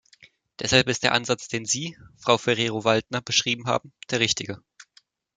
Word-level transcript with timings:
Deshalb 0.59 0.87
ist 0.87 1.03
der 1.03 1.11
Ansatz, 1.11 1.47
den 1.47 1.63
Sie, 1.63 1.95
Frau 2.17 2.39
Ferrero-Waldner, 2.39 3.21
beschrieben 3.21 3.67
haben, 3.67 3.93
der 4.09 4.19
richtige. 4.19 4.63